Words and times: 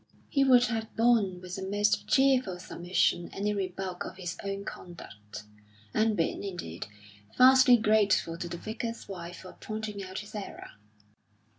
He 0.29 0.43
would 0.43 0.63
have 0.65 0.95
borne 0.95 1.41
with 1.41 1.57
the 1.57 1.61
most 1.61 2.07
cheerful 2.07 2.57
submission 2.57 3.29
any 3.31 3.53
rebuke 3.53 4.03
of 4.03 4.17
his 4.17 4.35
own 4.43 4.65
conduct, 4.65 5.43
and 5.93 6.17
been, 6.17 6.43
indeed, 6.43 6.87
vastly 7.37 7.77
grateful 7.77 8.35
to 8.39 8.49
the 8.49 8.57
Vicar's 8.57 9.07
wife 9.07 9.41
for 9.41 9.53
pointing 9.61 10.03
out 10.03 10.17
his 10.17 10.33
error. 10.33 10.71